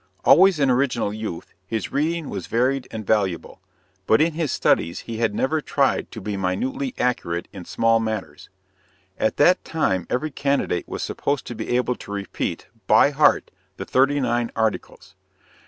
Always 0.25 0.57
an 0.59 0.71
original 0.71 1.13
youth, 1.13 1.53
his 1.67 1.91
reading 1.91 2.27
was 2.31 2.47
varied 2.47 2.87
and 2.89 3.05
valuable; 3.05 3.61
but 4.07 4.19
in 4.19 4.33
his 4.33 4.51
studies 4.51 5.01
he 5.01 5.17
had 5.17 5.35
never 5.35 5.61
tried 5.61 6.09
to 6.09 6.19
be 6.19 6.35
minutely 6.35 6.95
accurate 6.97 7.47
in 7.53 7.65
small 7.65 7.99
matters. 7.99 8.49
At 9.19 9.37
that 9.37 9.63
time 9.63 10.07
every 10.09 10.31
candidate 10.31 10.87
was 10.87 11.03
supposed 11.03 11.45
to 11.45 11.53
be 11.53 11.77
able 11.77 11.93
to 11.97 12.11
repeat, 12.11 12.65
by 12.87 13.11
heart, 13.11 13.51
the 13.77 13.85
"Thirty 13.85 14.19
Nine 14.19 14.49
Articles." 14.55 15.13